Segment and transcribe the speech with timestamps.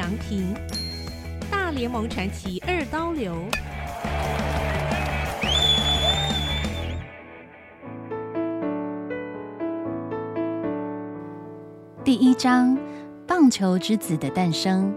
[0.00, 0.54] 祥平，
[1.50, 3.36] 大联盟传奇二刀流。
[12.02, 12.78] 第一章：
[13.26, 14.90] 棒球之子的诞生。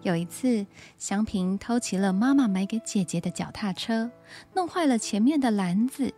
[0.00, 0.66] 有一次，
[0.96, 4.10] 祥平偷骑了妈妈买给姐姐的脚踏车，
[4.54, 6.10] 弄坏了前面的篮子。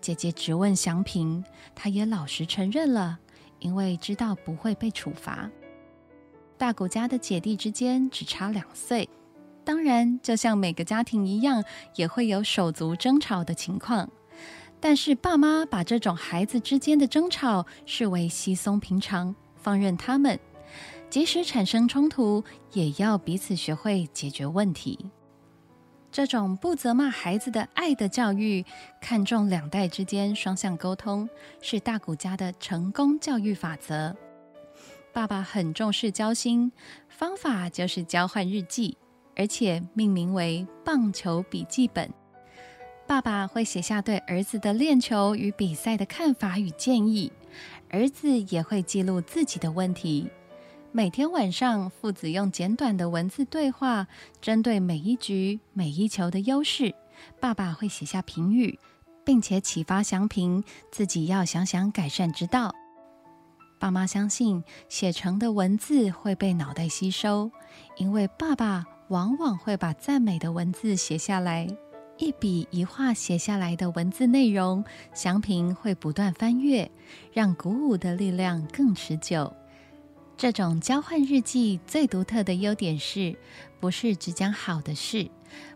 [0.00, 1.44] 姐姐质问祥平，
[1.74, 3.18] 他也老实承认了，
[3.58, 5.50] 因为知道不会被处罚。
[6.60, 9.08] 大谷家的姐弟之间只差两岁，
[9.64, 11.64] 当然，就像每个家庭一样，
[11.96, 14.06] 也会有手足争吵的情况。
[14.78, 20.38] 但是爸妈把这种孩子之间的争吵视为稀松平常，放任他们。
[21.08, 24.98] 即使产生冲突，也要彼此学会解决问题。
[26.12, 28.62] 这种不责骂孩子的爱的教育，
[29.00, 31.26] 看重两代之间双向沟通，
[31.62, 34.14] 是大谷家的成功教育法则。
[35.12, 36.70] 爸爸很重视交心，
[37.08, 38.96] 方法就是交换日记，
[39.34, 42.08] 而且命名为“棒球笔记本”。
[43.08, 47.32] 爸爸会写下对儿子的练球与比赛的看法与建议，
[47.88, 50.28] 儿子也会记录自己的问题。
[50.92, 54.06] 每天晚上，父子用简短的文字对话，
[54.40, 56.94] 针对每一局、每一球的优势，
[57.40, 58.78] 爸爸会写下评语，
[59.24, 62.72] 并且启发祥平自己要想想改善之道。
[63.80, 67.50] 爸妈相信写成的文字会被脑袋吸收，
[67.96, 71.66] 因为爸爸往往会把赞美的文字写下来，
[72.18, 76.90] 一笔一画写下来的文字内容，祥平会不断翻阅，
[77.32, 79.50] 让鼓舞的力量更持久。
[80.36, 83.34] 这种交换日记最独特的优点是，
[83.80, 85.30] 不是只讲好的事，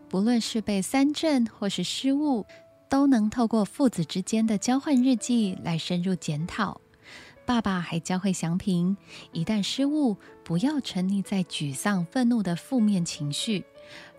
[0.07, 2.45] 不论是被三振或是失误，
[2.87, 6.79] 都能透过父子之间的交换日记来深入检讨。
[7.45, 8.97] 爸爸还教会祥平，
[9.31, 13.63] 一旦失误，不要沉溺在沮丧、愤怒的负面情绪，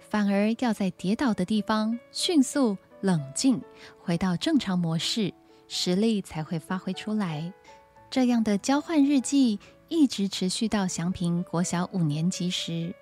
[0.09, 3.61] 反而要在跌倒的地方迅速冷静，
[3.99, 5.35] 回到正常模式，
[5.69, 7.53] 实力才会发挥出来。
[8.09, 9.59] 这样的交换日记。
[9.89, 12.93] 一直持续到祥平国小五年级时，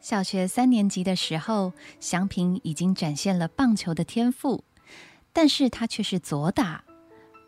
[0.00, 4.62] 小学三年级的时候，祥平已经展现了棒球的天赋，
[5.32, 6.84] 但是他却是左打。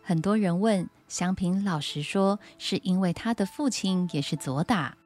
[0.03, 4.97] 很多人问祥平，老实说，是因为他的父亲也是左打。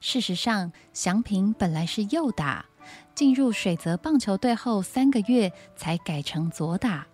[0.00, 2.66] 事实上，祥平本来是右打，
[3.14, 7.06] 进入水泽棒球队后三个月才改成左打。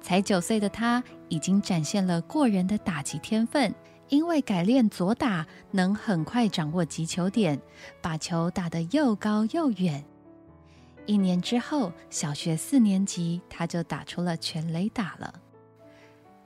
[0.00, 3.74] 才九岁的他，已经展现了过人的打击天分。
[4.08, 7.60] 因为改练左打，能很快掌握击球点，
[8.00, 10.02] 把球打得又高又远。
[11.04, 15.34] 一年之后，小学四年级，他就打出了全垒打了。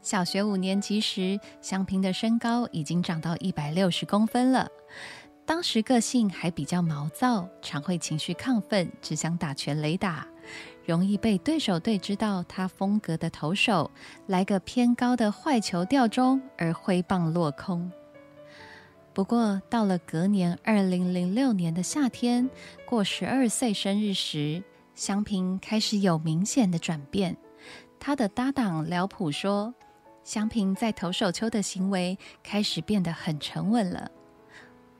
[0.02, 4.68] 小学五年级时，祥平的身高已经长到一百六十公分了。
[5.46, 10.26] 当时个性还比较毛躁，常会情绪亢奋，只想打全垒打。
[10.84, 13.88] 容易被对手队知道他风格的投手，
[14.26, 17.90] 来个偏高的坏球吊中，而挥棒落空。
[19.14, 22.50] 不过到了隔年二零零六年的夏天，
[22.84, 24.64] 过十二岁生日时，
[24.96, 27.36] 祥平开始有明显的转变。
[28.00, 29.72] 他的搭档辽普说，
[30.24, 34.10] 祥平在投手丘的行为开始变得很沉稳了。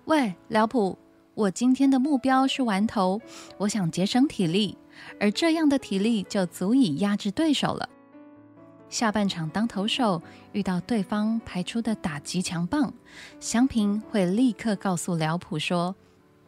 [0.07, 0.99] 喂，辽普，
[1.35, 3.21] 我今天的目标是完投，
[3.59, 4.77] 我想节省体力。
[5.19, 7.89] 而这样的体力就足以压制对手了。
[8.91, 10.21] 下半场当投手
[10.53, 12.93] 遇到对方排出的打击强棒，
[13.41, 15.97] 祥平会立刻告诉辽普说：“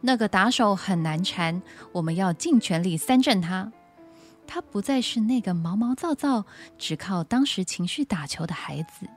[0.01, 1.59] 那个打手很难缠，
[1.91, 3.71] 我们要尽全力三振他。”
[4.47, 6.45] 他不再是那个毛毛躁躁、
[6.77, 9.07] 只靠当时情绪打球的孩子。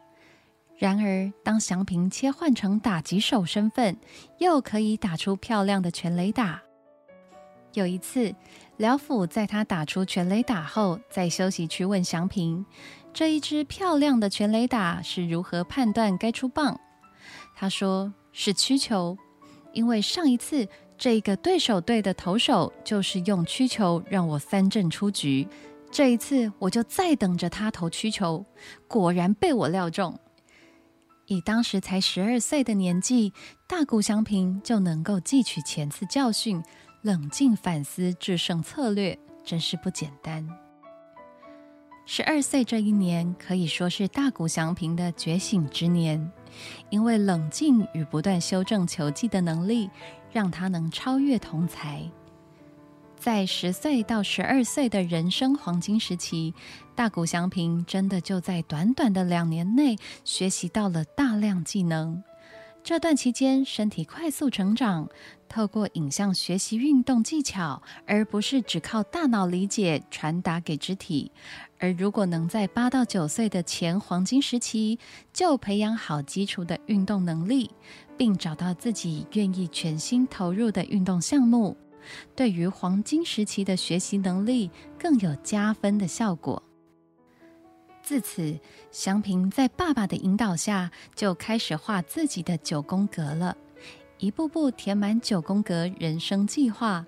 [0.76, 3.96] 然而，当祥平切换成打击手身份，
[4.38, 6.62] 又可以打出漂亮的全垒打。
[7.74, 8.34] 有一次。
[8.78, 12.64] 辽府在他打出全垒打后，在休息区问祥平
[13.12, 16.78] ：“这一支漂亮的全垒打是如何判断该出棒？”
[17.58, 19.18] 他说：“是曲球，
[19.72, 25.46] 因为上一次这个对手队的投手就是用曲球让我三振出局，
[25.90, 28.44] 这一次我就再等着他投曲球，
[28.86, 30.18] 果然被我料中。
[31.26, 33.32] 以当时才十二岁的年纪，
[33.68, 36.62] 大谷祥平就能够汲取前次教训。”
[37.02, 40.44] 冷静反思制胜策略，真是不简单。
[42.04, 46.32] 十二岁这一年可以说是大谷祥平的觉醒之年，
[46.90, 49.88] 因为冷静与不断修正球技的能力，
[50.32, 52.02] 让他能超越同才。
[53.16, 56.54] 在十岁到十二岁的人生黄金时期，
[56.94, 62.22] 大谷祥平真的就在短短的两年内学习到了大量技能。
[62.88, 65.06] 这段期间身体快速成长，
[65.46, 71.30] 透过影像学习运动技巧，而不是只靠大脑理解传达给肢体。
[71.78, 74.98] 而如果能在八到九岁的前黄金时期
[75.34, 77.70] 就培养好基础的运动能力，
[78.16, 81.76] 并找到自己愿意全心投入的运动项目，
[82.34, 86.62] 对于黄金时期的学习能力更有加分的效果。
[88.08, 88.58] 自此，
[88.90, 93.54] 祥平在爸爸的引导下，就开始画自己的九宫格了，
[94.16, 97.04] 一步步填满九宫格人生计划。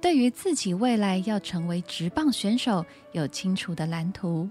[0.00, 4.48] 对于自己未来要成为直棒选手，有清楚的蓝图，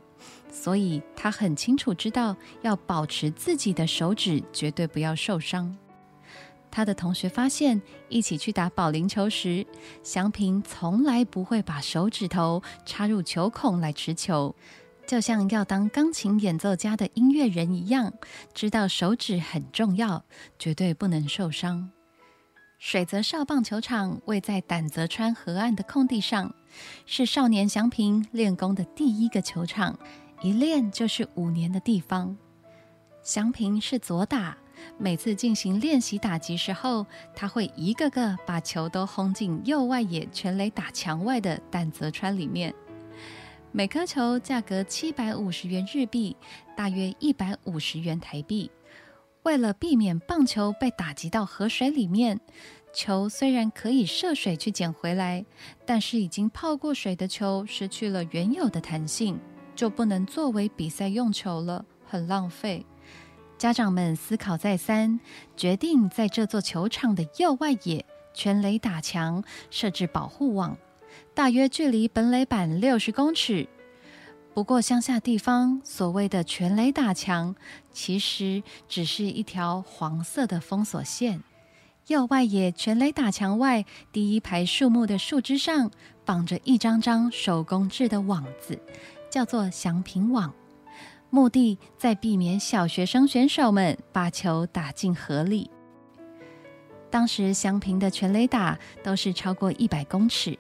[0.52, 5.76] 所以他很清楚知道要保持自己的手指绝对不要受伤。
[6.70, 9.66] 他的同学发现，一起去打保龄球时，
[10.04, 14.54] 祥平从来不会把手指头插入球孔来持球。
[15.08, 18.14] 就像要当钢琴演奏家的音乐人一样，
[18.54, 20.26] 知道手指很重要，
[20.60, 21.90] 绝对不能受伤。
[22.78, 26.54] 水泽少棒球场位在胆泽川河岸的空地上，
[27.06, 29.98] 是少年祥平练功的第一个球场，
[30.42, 32.38] 一练就是五年的地方。
[33.24, 34.58] 祥平是左打，
[34.98, 42.76] 每次进行练习打击时候，他会一个个把球都轰进右外野全垒打墙外的胆泽川里面。
[43.78, 46.36] 每颗球价格七百五十元日币，
[46.76, 48.72] 大约一百五十元台币。
[49.44, 52.42] 为了避免棒球被打击到河水里面，
[52.92, 55.46] 球虽然可以涉水去捡回来，
[55.86, 59.40] 但是已经泡过水的球失去了原有的弹性，
[59.76, 62.84] 就不能作为比赛用球了，很浪费。
[63.60, 65.20] 家长们思考再三，
[65.56, 68.04] 决定在这座球场的右外野
[68.34, 70.76] 全垒打墙设置保护网。
[71.38, 73.70] 大约距离本垒板六十公尺。
[74.56, 77.56] 不过乡下地方所谓的全垒打墙，
[77.92, 81.44] 其实只是一条黄色的封锁线。
[82.08, 85.92] 右外野全垒打墙外第一排树木的树枝上
[86.26, 88.82] 绑着一张张手工制的网子，
[89.30, 90.52] 叫做祥平网，
[91.30, 95.70] 目的在避免小学生选手们把球打进河里。
[97.12, 100.58] 当时祥平的全垒打都是超过一百公尺。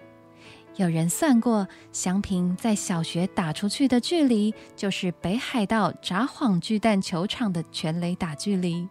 [0.78, 8.88] 有人算过，祥平在小学打出去的距离，就是北海道札幌巨蛋球场的全垒打距离。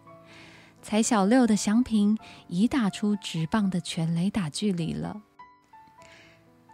[0.81, 2.17] 才小六的祥平
[2.47, 5.15] 已打出直棒的全垒打距离了。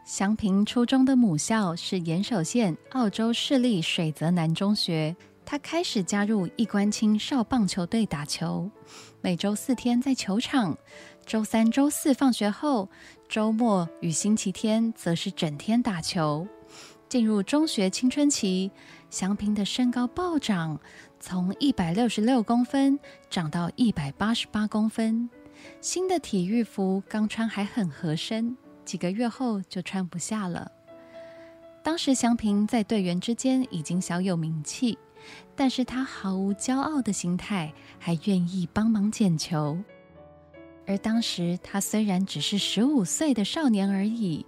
[0.03, 5.15] 祥平初中的母校是岩手县澳洲市立水泽南中学，
[5.45, 8.69] 他开始加入一关青少棒球队打球，
[9.21, 10.75] 每周四天在球场。
[11.25, 12.89] 周三、周四放学后，
[13.27, 16.47] 周末与星期天则是整天打球。
[17.09, 18.71] 进入中学青春期，
[19.09, 20.79] 祥平的身高暴涨，
[21.19, 22.99] 从一百六十六公分
[23.29, 25.29] 长到一百八十八公分。
[25.79, 30.71] 新的体育服刚穿还很合身，几个月后就穿不下了。
[31.83, 34.97] 当时祥平在队员之间已经小有名气，
[35.55, 39.77] 但是他毫无骄傲的心态，还愿意帮忙捡球。
[40.85, 44.45] 而当时他虽然只是十五岁的少年而已，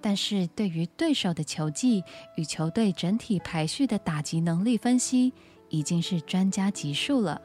[0.00, 2.04] 但是对于对手的球技
[2.36, 5.32] 与球队整体排序的打击能力分析，
[5.68, 7.40] 已经是专家级数了。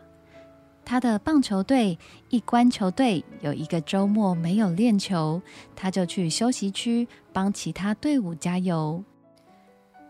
[0.86, 2.00] 他的棒球队
[2.30, 5.42] 一关球队有一个周末没有练球，
[5.76, 9.04] 他就去休息区帮其他队伍加油。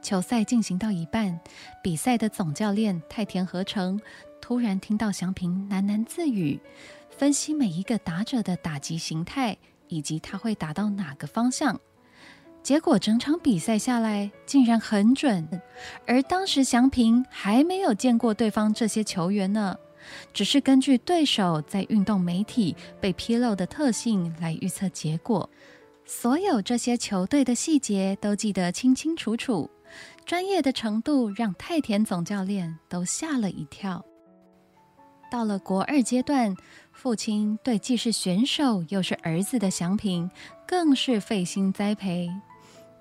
[0.03, 1.39] 球赛进行到一半，
[1.83, 3.99] 比赛的总教练太田和成
[4.39, 6.59] 突然听到祥平喃喃自语。
[7.17, 9.57] 分析每一个打者的打击形态，
[9.87, 11.79] 以及他会打到哪个方向。
[12.61, 15.47] 结果整场比赛下来，竟然很准。
[16.05, 19.75] 而当时祥平还没有见过对方这些球员呢，
[20.31, 25.49] 只是根据对手在运动媒体被披露的特性来预测结果。
[26.05, 29.67] 所有这些球队的细节都记得清清楚楚，
[30.23, 34.05] 专业的程度让太田总教练都吓了一跳。
[35.31, 36.55] 到了国二阶段。
[36.97, 40.27] 父亲对既是选手又是儿子的祥平，
[40.67, 42.27] 更是费心栽培。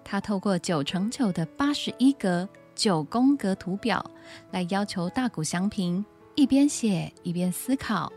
[0.05, 4.05] 他透过九乘九的八十一格九宫格图表，
[4.51, 8.13] 来要求大谷祥平一边写一边思考。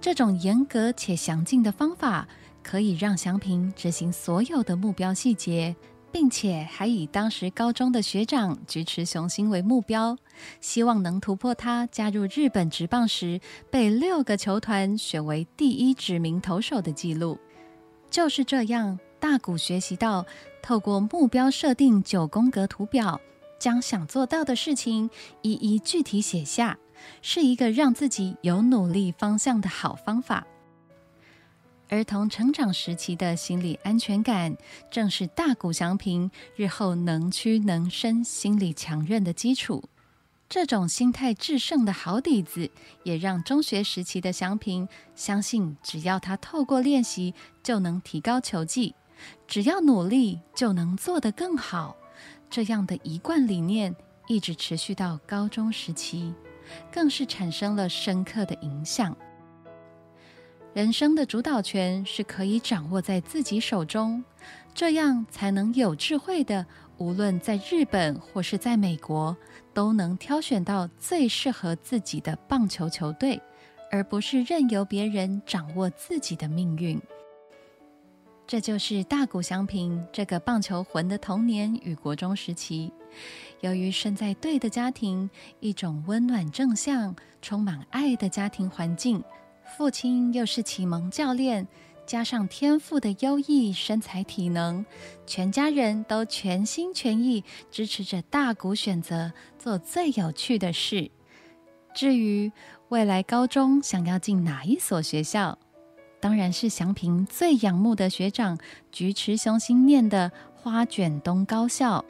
[0.00, 2.26] 这种严格且详尽的方法，
[2.60, 5.76] 可以让祥平执行所有的目标细节。
[6.12, 10.16] 并且还以当时高中的学长菊池雄心为目标，
[10.60, 13.40] 希望能突破他加入日本职棒时
[13.70, 17.38] 被六个球团选为第一指名投手的记录。
[18.10, 20.26] 就是这样，大谷学习到
[20.62, 23.20] 透过目标设定九宫格图表，
[23.58, 25.08] 将想做到的事情
[25.42, 26.76] 一一具体写下，
[27.22, 30.46] 是一个让自己有努力方向的好方法。
[31.90, 34.56] 儿童成长时期的心理安全感，
[34.92, 39.82] 正是大谷祥平日后能屈能伸、心理强韧的基础。
[40.48, 42.70] 这种心态制胜的好底子，
[43.02, 48.94] 也让中学时期的祥平相信，只要他透过练习，就能提高球技；
[49.48, 51.96] 只要努力，就能做得更好。
[52.48, 53.92] 这样的一贯理念，
[54.28, 56.32] 一直持续到高中时期，
[56.92, 59.16] 更是产生了深刻的影响。
[60.72, 64.22] 人生的主导权是可以掌握在自己手中，
[64.72, 66.64] 这样才能有智慧的，
[66.96, 69.36] 无论在日本或是在美国，
[69.74, 73.42] 都能挑选到最适合自己的棒球球队，
[73.90, 77.00] 而不是任由别人掌握自己的命运。
[78.46, 82.92] 这就是大谷祥平这个棒球魂的童年与国中时期。
[83.60, 89.20] 由于生在对的家庭，一种温暖正向、充满爱的家庭环境。
[89.76, 91.66] 父亲又是启蒙教练，
[92.04, 94.84] 加上天赋的优异身材体能，
[95.26, 101.10] 全家人都全心全意支持着大谷选择做最有趣的事。
[101.94, 102.52] 至于
[102.88, 105.58] 未来高中想要进哪一所学校，
[106.20, 108.58] 当然是祥平最仰慕的学长
[108.92, 112.04] 菊池雄心念的花卷东高校，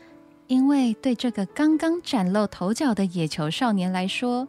[0.49, 4.49] 因为对这个刚刚崭露头角的野球少年来说。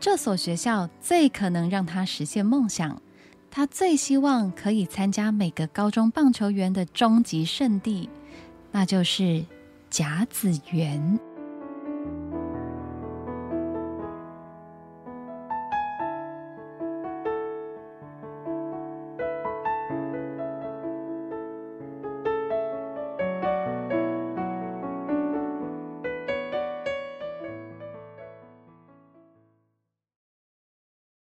[0.00, 3.00] 这所学校最可能让他实现梦想，
[3.50, 8.08] 他最希望可以参加每个高中棒球员的终极圣地，
[8.72, 9.44] 那就是
[9.90, 11.20] 甲子园。